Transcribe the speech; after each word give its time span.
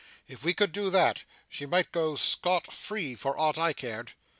If 0.27 0.43
we 0.43 0.55
could 0.55 0.71
do 0.71 0.89
that, 0.89 1.25
she 1.47 1.67
might 1.67 1.91
go 1.91 2.15
scot 2.15 2.73
free 2.73 3.13
for 3.13 3.37
aught 3.37 3.59
I 3.59 3.71
cared. 3.71 4.13